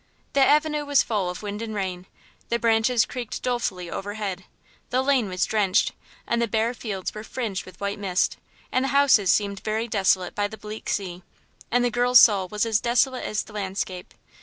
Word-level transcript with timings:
The 0.33 0.39
avenue 0.43 0.83
was 0.83 1.03
full 1.03 1.29
of 1.29 1.43
wind 1.43 1.61
and 1.61 1.75
rain; 1.75 2.07
the 2.49 2.57
branches 2.57 3.05
creaked 3.05 3.43
dolefully 3.43 3.87
overhead; 3.87 4.45
the 4.89 5.03
lane 5.03 5.29
was 5.29 5.45
drenched, 5.45 5.91
and 6.25 6.41
the 6.41 6.47
bare 6.47 6.73
fields 6.73 7.13
were 7.13 7.23
fringed 7.23 7.67
with 7.67 7.79
white 7.79 7.99
mist, 7.99 8.37
and 8.71 8.83
the 8.85 8.89
houses 8.97 9.31
seemed 9.31 9.59
very 9.59 9.87
desolate 9.87 10.33
by 10.33 10.47
the 10.47 10.57
bleak 10.57 10.89
sea; 10.89 11.21
and 11.69 11.85
the 11.85 11.91
girl's 11.91 12.19
soul 12.19 12.47
was 12.47 12.63
desolate 12.81 13.25
as 13.25 13.43
the 13.43 13.53
landscape. 13.53 14.15